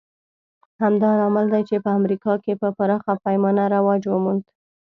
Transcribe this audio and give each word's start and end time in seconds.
همدا 0.81 1.11
لامل 1.19 1.45
دی 1.53 1.61
چې 1.69 1.75
په 1.85 1.89
امریکا 1.99 2.33
کې 2.43 2.53
په 2.61 2.67
پراخه 2.77 3.13
پینه 3.23 3.63
رواج 3.75 4.01
وموند 4.07 4.43